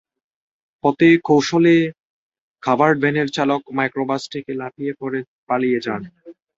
[0.83, 1.75] পথে কৌশলে
[2.63, 6.01] কাভার্ড ভ্যানের চালক মাইক্রোবাস থেকে লাফিয়ে পড়ে পালিয়ে যান।